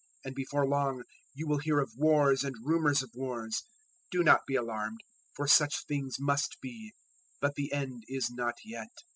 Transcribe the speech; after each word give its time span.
024:006 0.25 0.25
And 0.25 0.35
before 0.35 0.65
long 0.65 1.03
you 1.35 1.45
will 1.47 1.59
hear 1.59 1.79
of 1.79 1.91
wars 1.95 2.43
and 2.43 2.55
rumours 2.65 3.03
of 3.03 3.11
wars. 3.13 3.61
Do 4.09 4.23
not 4.23 4.39
be 4.47 4.55
alarmed, 4.55 5.01
for 5.35 5.47
such 5.47 5.85
things 5.85 6.15
must 6.19 6.57
be; 6.59 6.93
but 7.39 7.53
the 7.53 7.71
End 7.71 8.05
is 8.07 8.31
not 8.31 8.55
yet. 8.65 8.89